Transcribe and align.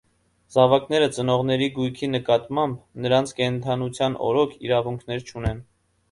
Զավակները 0.53 1.07
ծնողների 1.17 1.67
գույքի 1.75 2.07
նկատմամբ, 2.13 2.79
նրանց 3.05 3.33
կենդանության 3.41 4.15
օրոք, 4.29 4.55
իրավունքներ 4.69 5.23
չունեն։ 5.29 5.61